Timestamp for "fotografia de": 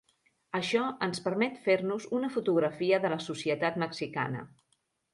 2.39-3.15